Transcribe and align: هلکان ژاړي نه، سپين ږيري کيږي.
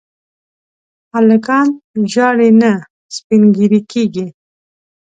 هلکان 1.15 1.67
ژاړي 2.11 2.49
نه، 2.61 2.71
سپين 3.15 3.41
ږيري 3.55 3.81
کيږي. 3.91 4.27